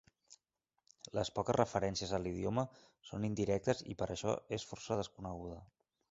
[1.17, 2.63] Les poques referències a l'idioma
[3.09, 5.59] són indirectes i per això és força desconeguda.